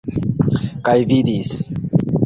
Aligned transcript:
Kaj 0.89 0.97
vidis. 1.13 1.57